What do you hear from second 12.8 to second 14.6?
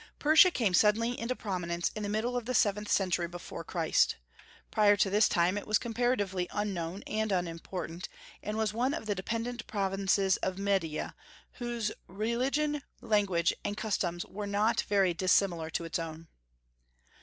language, and customs were